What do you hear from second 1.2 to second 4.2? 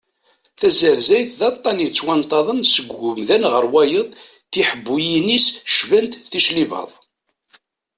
d aṭan yettwanṭaḍen seg umdan ɣer wayeḍ,